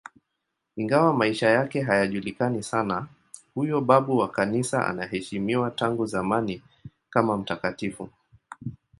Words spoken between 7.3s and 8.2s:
mtakatifu.